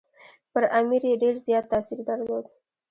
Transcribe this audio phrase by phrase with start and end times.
[0.51, 2.45] پر امیر یې ډېر زیات تاثیر درلود.